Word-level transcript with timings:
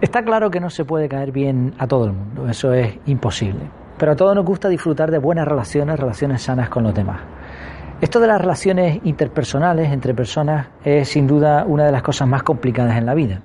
Está 0.00 0.22
claro 0.22 0.50
que 0.50 0.60
no 0.60 0.70
se 0.70 0.86
puede 0.86 1.10
caer 1.10 1.30
bien 1.30 1.74
a 1.78 1.86
todo 1.86 2.06
el 2.06 2.12
mundo, 2.12 2.48
eso 2.48 2.72
es 2.72 2.98
imposible. 3.04 3.60
Pero 3.98 4.12
a 4.12 4.16
todos 4.16 4.34
nos 4.34 4.46
gusta 4.46 4.70
disfrutar 4.70 5.10
de 5.10 5.18
buenas 5.18 5.46
relaciones, 5.46 6.00
relaciones 6.00 6.40
sanas 6.42 6.70
con 6.70 6.84
los 6.84 6.94
demás. 6.94 7.20
Esto 8.00 8.18
de 8.18 8.26
las 8.26 8.40
relaciones 8.40 8.98
interpersonales 9.04 9.92
entre 9.92 10.14
personas 10.14 10.68
es 10.86 11.06
sin 11.06 11.26
duda 11.26 11.64
una 11.66 11.84
de 11.84 11.92
las 11.92 12.02
cosas 12.02 12.26
más 12.26 12.42
complicadas 12.42 12.96
en 12.96 13.04
la 13.04 13.12
vida. 13.12 13.42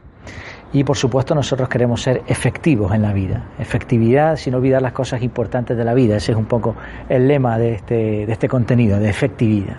Y 0.72 0.86
por 0.86 0.96
supuesto 0.96 1.36
nosotros 1.36 1.68
queremos 1.68 2.02
ser 2.02 2.22
efectivos 2.26 2.94
en 2.94 3.02
la 3.02 3.12
vida. 3.12 3.50
Efectividad 3.60 4.38
sin 4.38 4.56
olvidar 4.56 4.82
las 4.82 4.94
cosas 4.94 5.22
importantes 5.24 5.76
de 5.76 5.84
la 5.84 5.94
vida. 5.94 6.16
Ese 6.16 6.32
es 6.32 6.38
un 6.38 6.46
poco 6.46 6.74
el 7.10 7.28
lema 7.28 7.58
de 7.58 7.74
este, 7.74 8.26
de 8.26 8.32
este 8.32 8.48
contenido, 8.48 8.98
de 8.98 9.10
efectividad. 9.10 9.76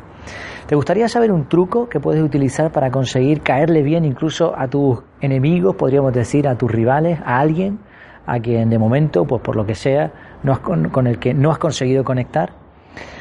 ¿Te 0.67 0.75
gustaría 0.75 1.09
saber 1.09 1.31
un 1.31 1.49
truco 1.49 1.89
que 1.89 2.01
puedes 2.01 2.23
utilizar 2.23 2.73
para 2.73 2.91
conseguir 2.91 3.43
caerle 3.43 3.83
bien 3.83 4.05
incluso 4.05 4.53
a 4.57 4.67
tus 4.69 4.99
enemigos, 5.21 5.77
podríamos 5.77 6.13
decir, 6.13 6.49
a 6.49 6.57
tus 6.57 6.71
rivales, 6.71 7.21
a 7.25 7.39
alguien 7.39 7.79
a 8.27 8.41
quien 8.41 8.69
de 8.69 8.79
momento, 8.79 9.25
pues 9.25 9.41
por 9.41 9.57
lo 9.57 9.65
que 9.65 9.75
sea, 9.75 10.13
no 10.43 10.53
has 10.53 10.59
con, 10.59 11.07
el 11.07 11.19
que 11.19 11.33
no 11.33 11.51
has 11.51 11.59
conseguido 11.59 12.05
conectar? 12.05 12.51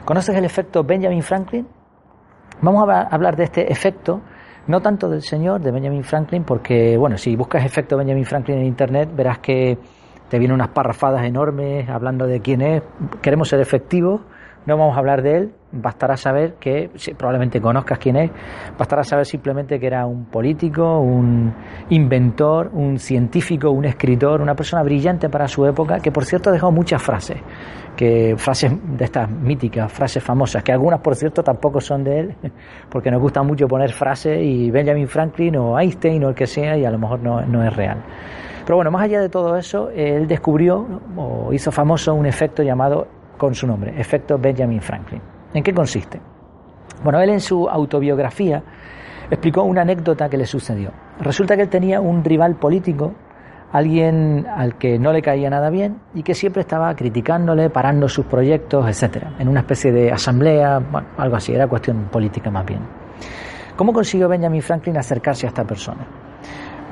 ¿Conoces 0.04 0.36
el 0.36 0.46
efecto 0.46 0.84
Benjamin 0.84 1.22
Franklin? 1.22 1.68
Vamos 2.62 2.90
a 2.90 3.02
hablar 3.02 3.36
de 3.36 3.44
este 3.44 3.72
efecto, 3.72 4.22
no 4.68 4.82
tanto 4.82 5.10
del 5.10 5.22
señor, 5.22 5.62
de 5.62 5.72
Benjamin 5.72 6.04
Franklin, 6.04 6.44
porque, 6.44 6.98
bueno, 6.98 7.18
si 7.18 7.36
buscas 7.36 7.64
efecto 7.66 7.98
Benjamin 7.98 8.26
Franklin 8.26 8.58
en 8.60 8.66
Internet, 8.66 9.10
verás 9.16 9.40
que 9.40 9.78
te 10.30 10.40
vienen 10.40 10.56
unas 10.56 10.70
parrafadas 10.70 11.24
enormes 11.26 11.88
hablando 11.90 12.26
de 12.26 12.40
quién 12.40 12.62
es. 12.62 12.82
Queremos 13.22 13.50
ser 13.50 13.60
efectivos, 13.60 14.22
no 14.66 14.78
vamos 14.78 14.96
a 14.96 15.00
hablar 15.00 15.22
de 15.22 15.38
él, 15.38 15.52
bastará 15.72 16.18
saber 16.18 16.56
que, 16.56 16.90
probablemente 17.18 17.62
conozcas 17.62 18.00
quién 18.00 18.16
es, 18.16 18.32
bastará 18.78 19.04
saber 19.04 19.26
simplemente 19.26 19.80
que 19.80 19.88
era 19.88 20.06
un 20.06 20.26
político, 20.26 21.00
un 21.00 21.54
inventor, 21.90 22.72
un 22.74 22.98
científico, 22.98 23.70
un 23.70 23.86
escritor, 23.86 24.42
una 24.42 24.56
persona 24.56 24.84
brillante 24.84 25.30
para 25.30 25.48
su 25.48 25.66
época, 25.66 26.00
que 26.00 26.12
por 26.12 26.26
cierto 26.26 26.52
dejó 26.52 26.72
muchas 26.72 27.02
frases, 27.02 27.38
que 27.96 28.36
frases 28.38 28.72
de 28.98 29.06
estas 29.06 29.30
míticas, 29.30 29.92
frases 29.92 30.24
famosas, 30.24 30.64
que 30.64 30.72
algunas 30.72 31.00
por 31.02 31.16
cierto 31.16 31.44
tampoco 31.44 31.80
son 31.80 32.04
de 32.04 32.20
él, 32.20 32.36
porque 32.90 33.12
nos 33.12 33.22
gusta 33.22 33.44
mucho 33.44 33.68
poner 33.68 33.92
frases 33.92 34.40
y 34.42 34.72
Benjamin 34.72 35.08
Franklin 35.08 35.58
o 35.58 35.80
Einstein 35.80 36.24
o 36.24 36.30
el 36.30 36.36
que 36.36 36.48
sea 36.48 36.78
y 36.78 36.86
a 36.86 36.92
lo 36.92 36.98
mejor 36.98 37.20
no, 37.20 37.42
no 37.42 37.64
es 37.64 37.76
real. 37.76 38.04
Pero 38.66 38.78
bueno, 38.78 38.90
más 38.90 39.04
allá 39.04 39.22
de 39.22 39.30
todo 39.30 39.56
eso, 39.58 39.92
él 39.92 40.28
descubrió 40.28 40.88
o 41.16 41.54
hizo 41.54 41.72
famoso 41.72 42.16
un 42.16 42.26
efecto 42.26 42.64
llamado 42.64 43.08
con 43.38 43.54
su 43.54 43.68
nombre, 43.68 44.00
efecto 44.00 44.38
Benjamin 44.38 44.82
Franklin. 44.82 45.22
¿En 45.54 45.64
qué 45.64 45.74
consiste? 45.74 46.20
Bueno, 47.04 47.20
él 47.22 47.30
en 47.30 47.40
su 47.40 47.68
autobiografía 47.70 48.64
explicó 49.30 49.64
una 49.64 49.82
anécdota 49.82 50.30
que 50.30 50.38
le 50.38 50.46
sucedió. 50.46 50.92
Resulta 51.20 51.56
que 51.56 51.64
él 51.64 51.70
tenía 51.70 52.02
un 52.02 52.24
rival 52.24 52.56
político, 52.56 53.14
alguien 53.72 54.46
al 54.48 54.78
que 54.78 54.98
no 55.00 55.12
le 55.12 55.22
caía 55.22 55.50
nada 55.50 55.70
bien 55.70 56.00
y 56.14 56.24
que 56.24 56.34
siempre 56.34 56.62
estaba 56.62 56.96
criticándole, 56.96 57.70
parando 57.70 58.08
sus 58.08 58.26
proyectos, 58.26 58.88
etcétera, 58.88 59.34
en 59.40 59.48
una 59.48 59.62
especie 59.62 59.92
de 59.92 60.12
asamblea, 60.12 60.80
bueno, 60.80 61.08
algo 61.18 61.36
así, 61.36 61.54
era 61.54 61.68
cuestión 61.68 62.06
política 62.06 62.50
más 62.50 62.66
bien. 62.66 62.82
¿Cómo 63.76 63.92
consiguió 63.92 64.30
Benjamin 64.30 64.62
Franklin 64.62 64.98
acercarse 64.98 65.46
a 65.48 65.50
esta 65.50 65.66
persona? 65.66 66.08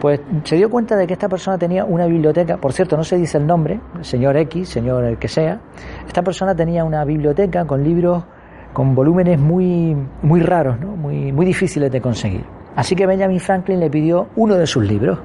Pues 0.03 0.19
se 0.43 0.57
dio 0.57 0.69
cuenta 0.69 0.97
de 0.97 1.07
que 1.07 1.13
esta 1.13 1.29
persona 1.29 1.57
tenía 1.57 1.85
una 1.85 2.05
biblioteca, 2.07 2.57
por 2.57 2.73
cierto, 2.73 2.97
no 2.97 3.05
se 3.05 3.15
dice 3.15 3.37
el 3.37 3.47
nombre, 3.47 3.79
señor 4.01 4.35
X, 4.35 4.67
señor 4.67 5.05
el 5.05 5.17
que 5.17 5.29
sea, 5.29 5.61
esta 6.05 6.21
persona 6.21 6.53
tenía 6.53 6.83
una 6.83 7.05
biblioteca 7.05 7.63
con 7.63 7.81
libros 7.81 8.21
con 8.73 8.95
volúmenes 8.95 9.39
muy, 9.39 9.95
muy 10.21 10.41
raros, 10.41 10.77
¿no? 10.77 10.97
muy, 10.97 11.31
muy 11.31 11.45
difíciles 11.45 11.89
de 11.89 12.01
conseguir. 12.01 12.43
Así 12.75 12.97
que 12.97 13.07
Benjamin 13.07 13.39
Franklin 13.39 13.79
le 13.79 13.89
pidió 13.89 14.27
uno 14.35 14.57
de 14.57 14.67
sus 14.67 14.83
libros. 14.83 15.19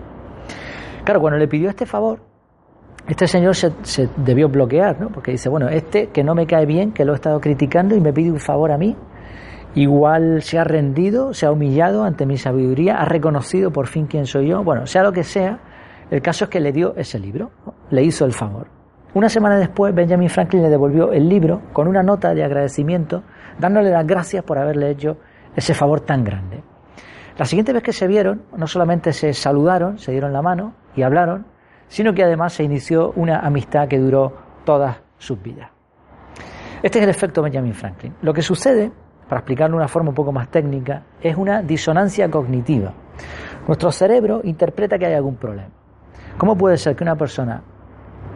Claro, 1.03 1.21
cuando 1.21 1.41
le 1.41 1.49
pidió 1.49 1.71
este 1.71 1.85
favor, 1.85 2.21
este 3.09 3.27
señor 3.27 3.57
se, 3.57 3.73
se, 3.83 4.09
debió 4.19 4.49
bloquear, 4.49 5.01
¿no? 5.01 5.09
porque 5.09 5.33
dice, 5.33 5.49
bueno, 5.49 5.69
este 5.69 6.11
que 6.11 6.23
no 6.23 6.37
me 6.37 6.47
cae 6.47 6.67
bien, 6.67 6.93
que 6.93 7.05
lo 7.05 7.15
he 7.15 7.17
estado 7.17 7.41
criticando 7.41 7.97
y 7.97 8.01
me 8.01 8.13
pide 8.13 8.31
un 8.31 8.39
favor 8.39 8.71
a 8.71 8.79
mí, 8.79 8.95
igual 9.75 10.43
se 10.43 10.59
ha 10.59 10.65
rendido, 10.65 11.35
se 11.35 11.47
ha 11.47 11.53
humillado 11.53 12.05
ante 12.05 12.27
mi 12.27 12.37
sabiduría, 12.37 12.97
ha 12.97 13.05
reconocido 13.05 13.71
por 13.71 13.87
fin 13.87 14.07
quién 14.07 14.27
soy 14.27 14.49
yo. 14.49 14.65
Bueno, 14.65 14.87
sea 14.87 15.03
lo 15.03 15.13
que 15.13 15.25
sea, 15.25 15.61
el 16.11 16.23
caso 16.23 16.45
es 16.45 16.51
que 16.51 16.61
le 16.61 16.73
dio 16.73 16.95
ese 16.97 17.19
libro, 17.19 17.51
le 17.91 18.03
hizo 18.03 18.25
el 18.25 18.33
favor. 18.33 18.69
Una 19.15 19.29
semana 19.29 19.57
después, 19.57 19.95
Benjamin 19.95 20.29
Franklin 20.29 20.63
le 20.63 20.69
devolvió 20.69 21.13
el 21.13 21.29
libro 21.29 21.63
con 21.73 21.89
una 21.89 22.03
nota 22.03 22.35
de 22.35 22.45
agradecimiento, 22.45 23.23
dándole 23.59 23.91
las 23.91 24.07
gracias 24.07 24.45
por 24.45 24.59
haberle 24.59 24.91
hecho 24.91 25.17
ese 25.57 25.75
favor 25.75 26.01
tan 26.01 26.25
grande. 26.25 26.63
La 27.39 27.45
siguiente 27.45 27.73
vez 27.73 27.83
que 27.83 27.93
se 27.93 28.07
vieron, 28.07 28.43
no 28.57 28.67
solamente 28.67 29.13
se 29.13 29.33
saludaron, 29.33 29.99
se 29.99 30.13
dieron 30.13 30.33
la 30.33 30.43
mano 30.43 30.75
y 30.95 31.03
hablaron, 31.03 31.47
sino 31.89 32.13
que 32.13 32.25
además 32.25 32.53
se 32.53 32.65
inició 32.65 33.13
una 33.17 33.41
amistad 33.41 33.89
que 33.89 33.99
duró 33.99 34.35
todas 34.65 34.99
sus 35.19 35.41
vidas. 35.41 35.71
Este 36.83 36.99
es 36.99 37.05
el 37.05 37.11
efecto 37.11 37.43
Benjamin 37.43 37.75
Franklin. 37.75 38.15
Lo 38.23 38.33
que 38.33 38.43
sucede 38.43 38.93
para 39.29 39.41
explicarlo 39.41 39.77
de 39.77 39.83
una 39.83 39.89
forma 39.89 40.11
un 40.11 40.15
poco 40.15 40.33
más 40.33 40.49
técnica, 40.49 41.03
es 41.21 41.37
una 41.37 41.63
disonancia 41.63 42.31
cognitiva. 42.31 42.93
Nuestro 43.67 43.93
cerebro 43.93 44.41
interpreta 44.45 44.99
que 44.99 45.07
hay 45.07 45.15
algún 45.15 45.37
problema. 45.37 45.69
¿Cómo 46.39 46.57
puede 46.57 46.77
ser 46.77 46.97
que 46.97 47.05
una 47.05 47.17
persona 47.17 47.63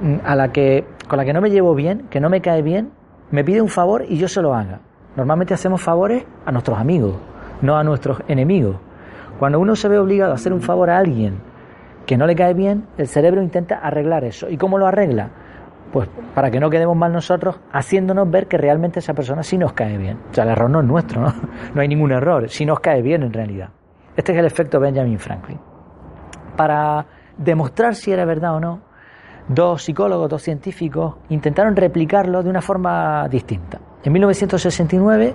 mm, 0.02 0.16
a 0.24 0.34
la 0.34 0.52
que, 0.52 0.84
con 1.08 1.16
la 1.16 1.24
que 1.24 1.32
no 1.32 1.40
me 1.40 1.50
llevo 1.50 1.74
bien, 1.74 2.08
que 2.10 2.20
no 2.20 2.28
me 2.28 2.40
cae 2.40 2.62
bien, 2.62 2.90
me 3.30 3.44
pide 3.44 3.62
un 3.62 3.68
favor 3.68 4.04
y 4.06 4.18
yo 4.18 4.28
se 4.28 4.42
lo 4.42 4.54
haga? 4.54 4.80
Normalmente 5.16 5.54
hacemos 5.54 5.80
favores 5.80 6.24
a 6.44 6.52
nuestros 6.52 6.78
amigos, 6.78 7.14
no 7.62 7.76
a 7.76 7.84
nuestros 7.84 8.18
enemigos. 8.28 8.76
Cuando 9.38 9.60
uno 9.60 9.76
se 9.76 9.88
ve 9.88 9.98
obligado 9.98 10.32
a 10.32 10.34
hacer 10.34 10.52
un 10.52 10.60
favor 10.60 10.90
a 10.90 10.98
alguien 10.98 11.38
que 12.06 12.16
no 12.16 12.26
le 12.26 12.34
cae 12.34 12.54
bien, 12.54 12.86
el 12.98 13.08
cerebro 13.08 13.42
intenta 13.42 13.76
arreglar 13.76 14.24
eso. 14.24 14.48
¿Y 14.50 14.56
cómo 14.56 14.78
lo 14.78 14.86
arregla? 14.86 15.30
Pues 15.92 16.08
para 16.34 16.50
que 16.50 16.58
no 16.58 16.70
quedemos 16.70 16.96
mal 16.96 17.12
nosotros, 17.12 17.60
haciéndonos 17.72 18.30
ver 18.30 18.48
que 18.48 18.56
realmente 18.56 19.00
esa 19.00 19.12
persona 19.12 19.42
sí 19.42 19.58
nos 19.58 19.74
cae 19.74 19.98
bien. 19.98 20.18
O 20.30 20.34
sea, 20.34 20.44
el 20.44 20.50
error 20.50 20.70
no 20.70 20.80
es 20.80 20.86
nuestro, 20.86 21.20
¿no? 21.20 21.34
No 21.74 21.80
hay 21.80 21.88
ningún 21.88 22.12
error, 22.12 22.48
sí 22.48 22.64
nos 22.64 22.80
cae 22.80 23.02
bien 23.02 23.22
en 23.22 23.32
realidad. 23.32 23.68
Este 24.16 24.32
es 24.32 24.38
el 24.38 24.46
efecto 24.46 24.80
Benjamin 24.80 25.18
Franklin. 25.18 25.58
Para 26.56 27.06
demostrar 27.36 27.94
si 27.94 28.12
era 28.12 28.24
verdad 28.24 28.54
o 28.54 28.60
no, 28.60 28.80
dos 29.48 29.82
psicólogos, 29.82 30.30
dos 30.30 30.42
científicos, 30.42 31.16
intentaron 31.28 31.76
replicarlo 31.76 32.42
de 32.42 32.50
una 32.50 32.62
forma 32.62 33.28
distinta. 33.28 33.78
En 34.02 34.12
1969 34.12 35.34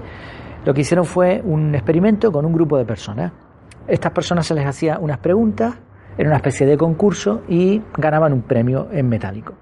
lo 0.65 0.73
que 0.73 0.81
hicieron 0.81 1.05
fue 1.05 1.41
un 1.43 1.73
experimento 1.75 2.31
con 2.31 2.45
un 2.45 2.53
grupo 2.53 2.77
de 2.77 2.85
personas. 2.85 3.31
Estas 3.87 4.11
personas 4.11 4.45
se 4.45 4.53
les 4.53 4.65
hacía 4.65 4.99
unas 4.99 5.19
preguntas, 5.19 5.75
era 6.17 6.29
una 6.29 6.37
especie 6.37 6.65
de 6.65 6.77
concurso 6.77 7.43
y 7.47 7.81
ganaban 7.97 8.33
un 8.33 8.41
premio 8.41 8.89
en 8.91 9.07
metálico. 9.07 9.53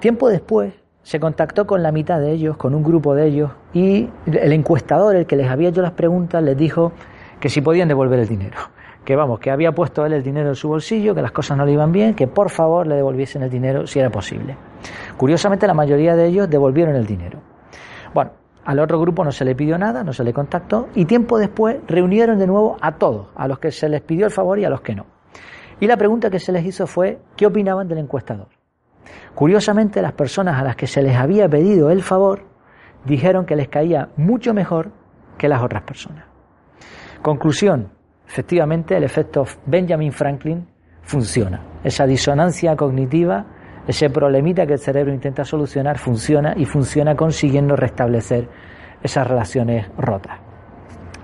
Tiempo 0.00 0.28
después 0.28 0.74
se 1.02 1.20
contactó 1.20 1.66
con 1.66 1.82
la 1.82 1.92
mitad 1.92 2.18
de 2.20 2.32
ellos, 2.32 2.56
con 2.56 2.74
un 2.74 2.82
grupo 2.82 3.14
de 3.14 3.26
ellos, 3.26 3.50
y 3.72 4.08
el 4.26 4.52
encuestador, 4.52 5.16
el 5.16 5.26
que 5.26 5.36
les 5.36 5.50
había 5.50 5.68
hecho 5.68 5.82
las 5.82 5.92
preguntas, 5.92 6.42
les 6.42 6.56
dijo 6.56 6.92
que 7.40 7.48
si 7.48 7.60
podían 7.60 7.88
devolver 7.88 8.18
el 8.18 8.28
dinero. 8.28 8.56
Que 9.04 9.16
vamos, 9.16 9.38
que 9.38 9.50
había 9.50 9.72
puesto 9.72 10.06
él 10.06 10.14
el 10.14 10.22
dinero 10.22 10.48
en 10.48 10.54
su 10.54 10.68
bolsillo, 10.68 11.14
que 11.14 11.20
las 11.20 11.30
cosas 11.30 11.58
no 11.58 11.66
le 11.66 11.72
iban 11.72 11.92
bien, 11.92 12.14
que 12.14 12.26
por 12.26 12.48
favor 12.48 12.86
le 12.86 12.96
devolviesen 12.96 13.42
el 13.42 13.50
dinero 13.50 13.86
si 13.86 13.98
era 13.98 14.08
posible. 14.08 14.56
Curiosamente, 15.18 15.66
la 15.66 15.74
mayoría 15.74 16.16
de 16.16 16.26
ellos 16.26 16.48
devolvieron 16.48 16.96
el 16.96 17.04
dinero. 17.04 17.40
Bueno, 18.14 18.30
al 18.64 18.78
otro 18.78 18.98
grupo 18.98 19.22
no 19.22 19.30
se 19.30 19.44
le 19.44 19.54
pidió 19.54 19.76
nada, 19.76 20.02
no 20.04 20.14
se 20.14 20.24
le 20.24 20.32
contactó, 20.32 20.88
y 20.94 21.04
tiempo 21.04 21.38
después 21.38 21.76
reunieron 21.86 22.38
de 22.38 22.46
nuevo 22.46 22.78
a 22.80 22.92
todos, 22.92 23.28
a 23.34 23.46
los 23.46 23.58
que 23.58 23.70
se 23.70 23.90
les 23.90 24.00
pidió 24.00 24.24
el 24.24 24.32
favor 24.32 24.58
y 24.58 24.64
a 24.64 24.70
los 24.70 24.80
que 24.80 24.94
no. 24.94 25.04
Y 25.80 25.86
la 25.86 25.98
pregunta 25.98 26.30
que 26.30 26.38
se 26.38 26.50
les 26.50 26.64
hizo 26.64 26.86
fue, 26.86 27.18
¿qué 27.36 27.44
opinaban 27.44 27.88
del 27.88 27.98
encuestador? 27.98 28.46
Curiosamente, 29.34 30.00
las 30.02 30.12
personas 30.12 30.60
a 30.60 30.64
las 30.64 30.76
que 30.76 30.86
se 30.86 31.02
les 31.02 31.16
había 31.16 31.48
pedido 31.48 31.90
el 31.90 32.02
favor 32.02 32.44
dijeron 33.04 33.44
que 33.44 33.56
les 33.56 33.68
caía 33.68 34.08
mucho 34.16 34.54
mejor 34.54 34.92
que 35.36 35.48
las 35.48 35.62
otras 35.62 35.82
personas. 35.82 36.24
Conclusión, 37.22 37.90
efectivamente 38.26 38.96
el 38.96 39.04
efecto 39.04 39.44
Benjamin 39.66 40.12
Franklin 40.12 40.66
funciona. 41.02 41.60
Esa 41.82 42.06
disonancia 42.06 42.76
cognitiva, 42.76 43.44
ese 43.86 44.10
problemita 44.10 44.66
que 44.66 44.74
el 44.74 44.78
cerebro 44.78 45.12
intenta 45.12 45.44
solucionar, 45.44 45.98
funciona 45.98 46.54
y 46.56 46.64
funciona 46.64 47.14
consiguiendo 47.14 47.76
restablecer 47.76 48.48
esas 49.02 49.26
relaciones 49.26 49.86
rotas. 49.98 50.38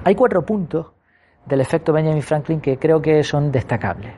Hay 0.05 0.15
cuatro 0.15 0.44
puntos 0.44 0.93
del 1.47 1.61
efecto 1.61 1.93
Benjamin 1.93 2.23
Franklin 2.23 2.61
que 2.61 2.79
creo 2.79 3.00
que 3.00 3.23
son 3.23 3.50
destacables. 3.50 4.15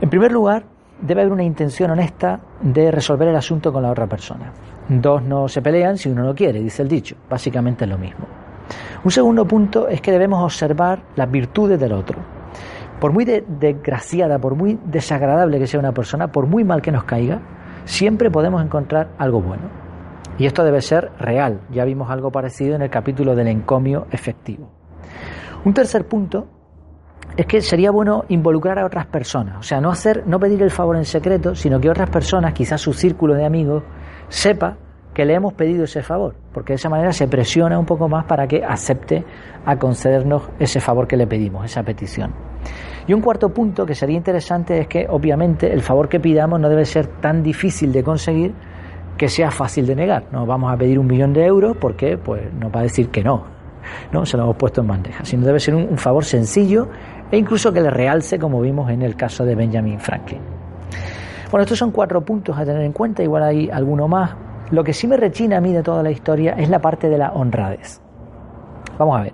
En 0.00 0.08
primer 0.08 0.32
lugar, 0.32 0.64
debe 1.00 1.22
haber 1.22 1.32
una 1.32 1.42
intención 1.42 1.90
honesta 1.90 2.40
de 2.60 2.90
resolver 2.90 3.28
el 3.28 3.36
asunto 3.36 3.72
con 3.72 3.82
la 3.82 3.90
otra 3.90 4.06
persona. 4.06 4.52
Dos 4.88 5.22
no 5.22 5.48
se 5.48 5.62
pelean 5.62 5.96
si 5.96 6.08
uno 6.08 6.24
no 6.24 6.34
quiere, 6.34 6.60
dice 6.60 6.82
el 6.82 6.88
dicho. 6.88 7.16
Básicamente 7.28 7.84
es 7.84 7.90
lo 7.90 7.98
mismo. 7.98 8.26
Un 9.04 9.10
segundo 9.10 9.46
punto 9.46 9.88
es 9.88 10.00
que 10.00 10.12
debemos 10.12 10.42
observar 10.42 11.02
las 11.16 11.30
virtudes 11.30 11.78
del 11.80 11.92
otro. 11.92 12.18
Por 13.00 13.12
muy 13.12 13.24
desgraciada, 13.24 14.38
por 14.38 14.54
muy 14.54 14.78
desagradable 14.84 15.58
que 15.58 15.66
sea 15.66 15.80
una 15.80 15.92
persona, 15.92 16.30
por 16.30 16.46
muy 16.46 16.64
mal 16.64 16.82
que 16.82 16.92
nos 16.92 17.04
caiga, 17.04 17.40
siempre 17.84 18.30
podemos 18.30 18.62
encontrar 18.62 19.08
algo 19.16 19.40
bueno. 19.40 19.62
Y 20.38 20.46
esto 20.46 20.64
debe 20.64 20.82
ser 20.82 21.10
real. 21.18 21.60
Ya 21.70 21.84
vimos 21.84 22.10
algo 22.10 22.30
parecido 22.30 22.76
en 22.76 22.82
el 22.82 22.90
capítulo 22.90 23.34
del 23.34 23.48
encomio 23.48 24.06
efectivo. 24.10 24.70
Un 25.64 25.74
tercer 25.74 26.06
punto 26.06 26.46
es 27.36 27.46
que 27.46 27.60
sería 27.60 27.90
bueno 27.90 28.24
involucrar 28.28 28.78
a 28.78 28.84
otras 28.84 29.06
personas, 29.06 29.56
o 29.58 29.62
sea, 29.62 29.80
no 29.80 29.90
hacer, 29.90 30.26
no 30.26 30.38
pedir 30.38 30.62
el 30.62 30.70
favor 30.70 30.96
en 30.96 31.04
secreto, 31.04 31.54
sino 31.54 31.80
que 31.80 31.88
otras 31.88 32.10
personas, 32.10 32.52
quizás 32.52 32.80
su 32.80 32.92
círculo 32.92 33.34
de 33.34 33.46
amigos, 33.46 33.82
sepa 34.28 34.76
que 35.14 35.24
le 35.24 35.34
hemos 35.34 35.54
pedido 35.54 35.84
ese 35.84 36.02
favor, 36.02 36.34
porque 36.52 36.72
de 36.72 36.76
esa 36.76 36.88
manera 36.88 37.12
se 37.12 37.28
presiona 37.28 37.78
un 37.78 37.86
poco 37.86 38.08
más 38.08 38.24
para 38.24 38.46
que 38.46 38.64
acepte 38.64 39.24
a 39.64 39.76
concedernos 39.76 40.48
ese 40.58 40.80
favor 40.80 41.06
que 41.06 41.16
le 41.16 41.26
pedimos, 41.26 41.64
esa 41.64 41.82
petición. 41.82 42.32
Y 43.06 43.12
un 43.12 43.20
cuarto 43.20 43.48
punto 43.48 43.84
que 43.84 43.94
sería 43.94 44.16
interesante 44.16 44.78
es 44.80 44.86
que 44.86 45.06
obviamente 45.08 45.72
el 45.72 45.82
favor 45.82 46.08
que 46.08 46.20
pidamos 46.20 46.60
no 46.60 46.68
debe 46.68 46.84
ser 46.84 47.06
tan 47.06 47.42
difícil 47.42 47.92
de 47.92 48.04
conseguir 48.04 48.54
que 49.16 49.28
sea 49.28 49.50
fácil 49.50 49.86
de 49.86 49.96
negar. 49.96 50.24
No 50.32 50.46
vamos 50.46 50.72
a 50.72 50.76
pedir 50.76 50.98
un 50.98 51.06
millón 51.06 51.32
de 51.32 51.44
euros 51.44 51.76
porque 51.78 52.16
pues 52.16 52.52
nos 52.54 52.74
va 52.74 52.80
a 52.80 52.82
decir 52.84 53.08
que 53.08 53.22
no, 53.22 53.44
no 54.12 54.24
se 54.26 54.36
lo 54.36 54.44
hemos 54.44 54.56
puesto 54.56 54.80
en 54.80 54.88
bandeja, 54.88 55.24
sino 55.24 55.46
debe 55.46 55.60
ser 55.60 55.74
un 55.74 55.98
favor 55.98 56.24
sencillo 56.24 56.88
e 57.30 57.36
incluso 57.36 57.72
que 57.72 57.80
le 57.80 57.90
realce 57.90 58.38
como 58.38 58.60
vimos 58.60 58.90
en 58.90 59.02
el 59.02 59.16
caso 59.16 59.44
de 59.44 59.54
Benjamin 59.54 60.00
Franklin. 60.00 60.40
Bueno, 61.50 61.62
estos 61.62 61.78
son 61.78 61.90
cuatro 61.90 62.24
puntos 62.24 62.56
a 62.56 62.64
tener 62.64 62.82
en 62.82 62.92
cuenta, 62.92 63.22
igual 63.22 63.42
hay 63.42 63.70
alguno 63.70 64.06
más. 64.08 64.34
Lo 64.70 64.84
que 64.84 64.92
sí 64.92 65.08
me 65.08 65.16
rechina 65.16 65.56
a 65.56 65.60
mí 65.60 65.72
de 65.72 65.82
toda 65.82 66.02
la 66.02 66.10
historia 66.10 66.52
es 66.52 66.68
la 66.68 66.78
parte 66.78 67.08
de 67.08 67.18
la 67.18 67.32
honradez. 67.32 68.00
Vamos 68.98 69.18
a 69.18 69.22
ver. 69.22 69.32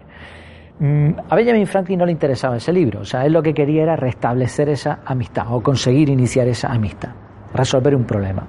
Mm, 0.79 1.11
a 1.29 1.35
Benjamin 1.35 1.67
Franklin 1.67 1.99
no 1.99 2.07
le 2.07 2.13
interesaba 2.13 2.57
ese 2.57 2.73
libro, 2.73 3.01
o 3.01 3.05
sea, 3.05 3.25
él 3.25 3.33
lo 3.33 3.43
que 3.43 3.55
quería 3.55 3.83
era 3.83 3.97
restablecer 3.97 4.69
esa 4.69 5.01
amistad 5.07 5.47
o 5.51 5.63
conseguir 5.63 6.11
iniciar 6.11 6.49
esa 6.49 6.69
amistad, 6.69 7.11
resolver 7.55 7.95
un 7.97 8.05
problema. 8.05 8.47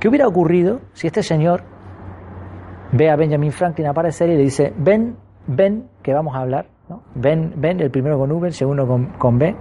¿Qué 0.00 0.08
hubiera 0.08 0.26
ocurrido 0.26 0.80
si 0.92 1.06
este 1.06 1.22
señor 1.22 1.62
ve 2.96 3.10
a 3.10 3.16
Benjamin 3.16 3.52
Franklin 3.52 3.86
aparecer 3.86 4.28
y 4.30 4.36
le 4.36 4.42
dice, 4.42 4.72
ven, 4.76 5.16
ven, 5.46 5.88
que 6.02 6.12
vamos 6.12 6.34
a 6.34 6.40
hablar? 6.40 6.66
¿no? 6.88 7.02
Ven, 7.14 7.52
ven, 7.56 7.80
el 7.80 7.90
primero 7.90 8.18
con 8.18 8.30
V, 8.30 8.48
el 8.48 8.54
segundo 8.54 8.86
con, 8.86 9.06
con 9.18 9.38
B, 9.38 9.54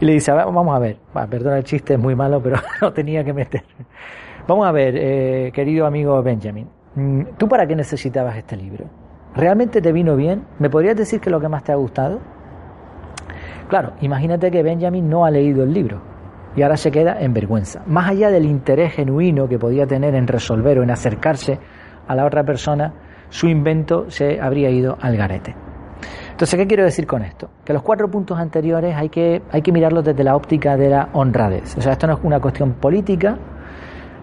y 0.00 0.04
le 0.04 0.12
dice, 0.12 0.32
vamos 0.32 0.74
a 0.74 0.78
ver, 0.78 0.98
perdona 1.28 1.58
el 1.58 1.64
chiste, 1.64 1.94
es 1.94 2.00
muy 2.00 2.14
malo, 2.14 2.40
pero 2.42 2.56
no 2.80 2.92
tenía 2.92 3.24
que 3.24 3.32
meter. 3.32 3.62
Vamos 4.46 4.66
a 4.66 4.72
ver, 4.72 4.94
eh, 4.96 5.52
querido 5.52 5.86
amigo 5.86 6.22
Benjamin, 6.22 6.68
mm, 6.94 7.22
¿tú 7.36 7.48
para 7.48 7.66
qué 7.66 7.74
necesitabas 7.74 8.36
este 8.36 8.56
libro? 8.56 8.86
¿Realmente 9.34 9.82
te 9.82 9.92
vino 9.92 10.16
bien? 10.16 10.44
¿Me 10.58 10.70
podrías 10.70 10.96
decir 10.96 11.20
que 11.20 11.28
es 11.28 11.32
lo 11.32 11.40
que 11.40 11.48
más 11.48 11.62
te 11.62 11.72
ha 11.72 11.76
gustado? 11.76 12.20
Claro, 13.68 13.92
imagínate 14.00 14.50
que 14.50 14.62
Benjamin 14.62 15.08
no 15.08 15.24
ha 15.24 15.30
leído 15.30 15.64
el 15.64 15.74
libro 15.74 16.00
y 16.54 16.62
ahora 16.62 16.76
se 16.76 16.90
queda 16.90 17.20
en 17.20 17.34
vergüenza. 17.34 17.82
Más 17.86 18.08
allá 18.08 18.30
del 18.30 18.46
interés 18.46 18.94
genuino 18.94 19.46
que 19.48 19.58
podía 19.58 19.86
tener 19.86 20.14
en 20.14 20.26
resolver 20.26 20.78
o 20.78 20.82
en 20.82 20.90
acercarse 20.90 21.58
a 22.06 22.14
la 22.14 22.24
otra 22.24 22.44
persona, 22.44 22.92
su 23.28 23.48
invento 23.48 24.10
se 24.10 24.40
habría 24.40 24.70
ido 24.70 24.96
al 25.00 25.16
garete. 25.16 25.54
Entonces, 26.30 26.58
¿qué 26.58 26.66
quiero 26.66 26.84
decir 26.84 27.06
con 27.06 27.22
esto? 27.22 27.48
Que 27.64 27.72
los 27.72 27.82
cuatro 27.82 28.10
puntos 28.10 28.38
anteriores 28.38 28.94
hay 28.94 29.08
que, 29.08 29.42
hay 29.50 29.62
que 29.62 29.72
mirarlos 29.72 30.04
desde 30.04 30.22
la 30.22 30.36
óptica 30.36 30.76
de 30.76 30.90
la 30.90 31.08
honradez. 31.14 31.76
O 31.78 31.80
sea, 31.80 31.92
esto 31.92 32.06
no 32.06 32.14
es 32.14 32.20
una 32.22 32.40
cuestión 32.40 32.74
política, 32.74 33.38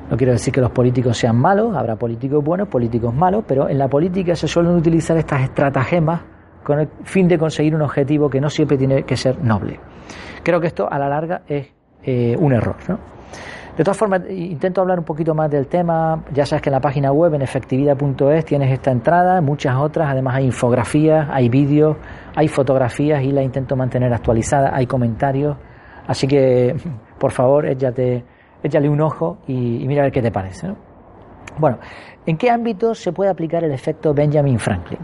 no 0.09 0.17
quiero 0.17 0.33
decir 0.33 0.53
que 0.53 0.61
los 0.61 0.69
políticos 0.69 1.17
sean 1.17 1.37
malos, 1.37 1.75
habrá 1.75 1.95
políticos 1.95 2.43
buenos, 2.43 2.67
políticos 2.67 3.13
malos, 3.13 3.43
pero 3.47 3.67
en 3.67 3.79
la 3.79 3.87
política 3.87 4.35
se 4.35 4.47
suelen 4.47 4.75
utilizar 4.75 5.17
estas 5.17 5.41
estratagemas 5.41 6.21
con 6.63 6.81
el 6.81 6.89
fin 7.03 7.27
de 7.27 7.37
conseguir 7.37 7.73
un 7.75 7.81
objetivo 7.81 8.29
que 8.29 8.39
no 8.39 8.49
siempre 8.49 8.77
tiene 8.77 9.03
que 9.03 9.17
ser 9.17 9.43
noble. 9.43 9.79
Creo 10.43 10.59
que 10.59 10.67
esto 10.67 10.87
a 10.91 10.99
la 10.99 11.09
larga 11.09 11.41
es 11.47 11.73
eh, 12.03 12.35
un 12.37 12.53
error. 12.53 12.75
¿no? 12.87 12.99
De 13.77 13.83
todas 13.83 13.97
formas, 13.97 14.21
intento 14.29 14.81
hablar 14.81 14.99
un 14.99 15.05
poquito 15.05 15.33
más 15.33 15.49
del 15.49 15.65
tema. 15.65 16.23
Ya 16.31 16.45
sabes 16.45 16.61
que 16.61 16.69
en 16.69 16.73
la 16.73 16.79
página 16.79 17.11
web, 17.11 17.33
en 17.33 17.41
efectividad.es, 17.41 18.45
tienes 18.45 18.71
esta 18.71 18.91
entrada, 18.91 19.41
muchas 19.41 19.75
otras. 19.77 20.09
Además, 20.11 20.35
hay 20.35 20.45
infografías, 20.45 21.27
hay 21.31 21.49
vídeos, 21.49 21.97
hay 22.35 22.47
fotografías 22.47 23.23
y 23.23 23.31
la 23.31 23.41
intento 23.41 23.75
mantener 23.75 24.13
actualizada. 24.13 24.75
Hay 24.75 24.85
comentarios. 24.85 25.57
Así 26.05 26.27
que, 26.27 26.75
por 27.17 27.31
favor, 27.31 27.65
échale 27.65 28.89
un 28.89 29.01
ojo 29.01 29.39
y, 29.47 29.87
mira 29.87 30.01
a 30.01 30.05
ver 30.05 30.11
qué 30.11 30.21
te 30.21 30.31
parece. 30.31 30.71
Bueno, 31.57 31.79
¿en 32.27 32.37
qué 32.37 32.51
ámbitos 32.51 32.99
se 32.99 33.11
puede 33.11 33.31
aplicar 33.31 33.63
el 33.63 33.71
efecto 33.71 34.13
Benjamin 34.13 34.59
Franklin? 34.59 34.99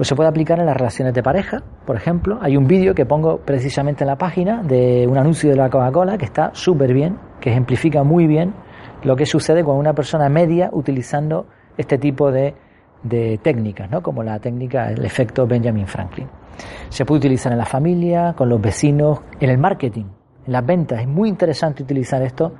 Pues 0.00 0.08
se 0.08 0.16
puede 0.16 0.30
aplicar 0.30 0.58
en 0.58 0.64
las 0.64 0.78
relaciones 0.78 1.12
de 1.12 1.22
pareja, 1.22 1.62
por 1.84 1.94
ejemplo. 1.94 2.38
Hay 2.40 2.56
un 2.56 2.66
vídeo 2.66 2.94
que 2.94 3.04
pongo 3.04 3.40
precisamente 3.40 4.02
en 4.02 4.08
la 4.08 4.16
página 4.16 4.62
de 4.62 5.06
un 5.06 5.18
anuncio 5.18 5.50
de 5.50 5.56
la 5.56 5.68
Coca-Cola 5.68 6.16
que 6.16 6.24
está 6.24 6.52
súper 6.54 6.94
bien, 6.94 7.18
que 7.38 7.50
ejemplifica 7.50 8.02
muy 8.02 8.26
bien 8.26 8.54
lo 9.02 9.14
que 9.14 9.26
sucede 9.26 9.62
con 9.62 9.76
una 9.76 9.92
persona 9.92 10.30
media 10.30 10.70
utilizando 10.72 11.48
este 11.76 11.98
tipo 11.98 12.32
de, 12.32 12.54
de 13.02 13.38
técnicas, 13.42 13.90
¿no? 13.90 14.02
como 14.02 14.22
la 14.22 14.38
técnica, 14.38 14.90
el 14.90 15.04
efecto 15.04 15.46
Benjamin 15.46 15.86
Franklin. 15.86 16.28
Se 16.88 17.04
puede 17.04 17.18
utilizar 17.18 17.52
en 17.52 17.58
la 17.58 17.66
familia, 17.66 18.32
con 18.34 18.48
los 18.48 18.58
vecinos, 18.58 19.20
en 19.38 19.50
el 19.50 19.58
marketing 19.58 20.06
en 20.46 20.52
las 20.54 20.64
ventas. 20.64 21.02
Es 21.02 21.08
muy 21.08 21.28
interesante 21.28 21.82
utilizar 21.82 22.22
esto 22.22 22.54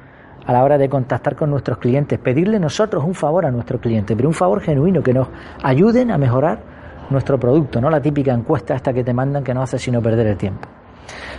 a 0.45 0.53
la 0.53 0.63
hora 0.63 0.77
de 0.77 0.91
contactar 0.91 1.37
con 1.37 1.49
nuestros 1.49 1.79
clientes, 1.79 2.19
pedirle 2.19 2.61
nosotros 2.61 3.03
un 3.03 3.15
favor 3.15 3.47
a 3.47 3.51
nuestro 3.51 3.81
cliente, 3.81 4.15
pero 4.15 4.29
un 4.29 4.35
favor 4.35 4.61
genuino, 4.61 5.03
que 5.03 5.15
nos 5.15 5.29
ayuden 5.63 6.11
a 6.11 6.19
mejorar 6.19 6.80
nuestro 7.11 7.39
producto, 7.39 7.81
no 7.81 7.91
la 7.91 8.01
típica 8.01 8.33
encuesta 8.33 8.75
esta 8.75 8.93
que 8.93 9.05
te 9.05 9.13
mandan 9.13 9.45
que 9.45 9.53
no 9.53 9.63
hace 9.63 9.79
sino 9.79 10.01
perder 10.01 10.29
el 10.29 10.37
tiempo. 10.37 10.69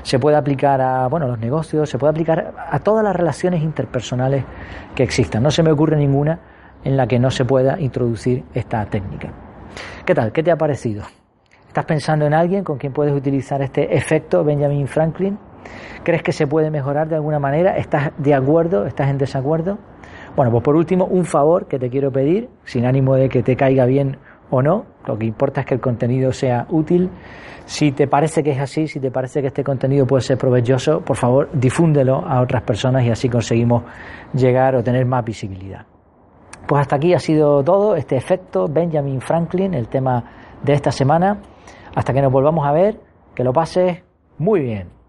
Se 0.03 0.19
puede 0.19 0.35
aplicar 0.35 0.81
a 0.81 1.07
bueno, 1.07 1.27
los 1.27 1.39
negocios, 1.39 1.89
se 1.89 1.97
puede 1.97 2.11
aplicar 2.11 2.53
a 2.57 2.79
todas 2.79 3.03
las 3.03 3.15
relaciones 3.15 3.61
interpersonales 3.63 4.43
que 4.95 5.03
existan. 5.03 5.43
No 5.43 5.51
se 5.51 5.63
me 5.63 5.71
ocurre 5.71 5.95
ninguna 5.95 6.39
en 6.83 6.97
la 6.97 7.07
que 7.07 7.19
no 7.19 7.29
se 7.29 7.45
pueda 7.45 7.79
introducir 7.79 8.43
esta 8.53 8.85
técnica. 8.85 9.31
¿Qué 10.05 10.15
tal? 10.15 10.31
¿Qué 10.31 10.43
te 10.43 10.51
ha 10.51 10.57
parecido? 10.57 11.03
¿Estás 11.67 11.85
pensando 11.85 12.25
en 12.25 12.33
alguien 12.33 12.63
con 12.63 12.77
quien 12.77 12.91
puedes 12.91 13.13
utilizar 13.13 13.61
este 13.61 13.95
efecto 13.95 14.43
Benjamin 14.43 14.87
Franklin? 14.87 15.37
¿Crees 16.03 16.23
que 16.23 16.33
se 16.33 16.47
puede 16.47 16.71
mejorar 16.71 17.07
de 17.07 17.15
alguna 17.15 17.39
manera? 17.39 17.77
¿Estás 17.77 18.11
de 18.17 18.33
acuerdo? 18.33 18.85
¿Estás 18.85 19.09
en 19.09 19.17
desacuerdo? 19.17 19.77
Bueno, 20.35 20.51
pues 20.51 20.63
por 20.63 20.75
último, 20.75 21.05
un 21.05 21.25
favor 21.25 21.67
que 21.67 21.77
te 21.77 21.89
quiero 21.89 22.11
pedir, 22.11 22.49
sin 22.65 22.85
ánimo 22.85 23.15
de 23.15 23.29
que 23.29 23.43
te 23.43 23.55
caiga 23.55 23.85
bien 23.85 24.17
o 24.51 24.61
no, 24.61 24.85
lo 25.07 25.17
que 25.17 25.25
importa 25.25 25.61
es 25.61 25.67
que 25.67 25.73
el 25.73 25.81
contenido 25.81 26.31
sea 26.31 26.67
útil. 26.69 27.09
Si 27.65 27.91
te 27.91 28.07
parece 28.07 28.43
que 28.43 28.51
es 28.51 28.59
así, 28.59 28.87
si 28.87 28.99
te 28.99 29.09
parece 29.09 29.41
que 29.41 29.47
este 29.47 29.63
contenido 29.63 30.05
puede 30.05 30.21
ser 30.21 30.37
provechoso, 30.37 31.01
por 31.01 31.15
favor, 31.15 31.49
difúndelo 31.53 32.17
a 32.17 32.41
otras 32.41 32.63
personas 32.63 33.03
y 33.05 33.09
así 33.09 33.29
conseguimos 33.29 33.83
llegar 34.33 34.75
o 34.75 34.83
tener 34.83 35.05
más 35.05 35.23
visibilidad. 35.23 35.85
Pues 36.67 36.81
hasta 36.81 36.97
aquí 36.97 37.13
ha 37.13 37.19
sido 37.19 37.63
todo 37.63 37.95
este 37.95 38.17
efecto 38.17 38.67
Benjamin 38.69 39.21
Franklin, 39.21 39.73
el 39.73 39.87
tema 39.87 40.23
de 40.61 40.73
esta 40.73 40.91
semana. 40.91 41.39
Hasta 41.95 42.13
que 42.13 42.21
nos 42.21 42.31
volvamos 42.31 42.65
a 42.65 42.71
ver, 42.71 42.99
que 43.33 43.43
lo 43.43 43.51
pases 43.51 44.03
muy 44.37 44.61
bien. 44.61 45.00